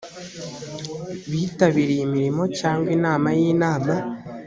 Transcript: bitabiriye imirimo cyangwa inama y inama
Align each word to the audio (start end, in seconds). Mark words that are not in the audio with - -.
bitabiriye 1.31 2.01
imirimo 2.07 2.43
cyangwa 2.59 2.89
inama 2.97 3.27
y 3.37 3.41
inama 3.51 3.93